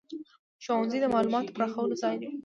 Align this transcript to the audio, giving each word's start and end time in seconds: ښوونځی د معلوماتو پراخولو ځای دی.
ښوونځی 0.63 0.99
د 1.01 1.05
معلوماتو 1.13 1.55
پراخولو 1.55 1.93
ځای 2.01 2.15
دی. 2.21 2.29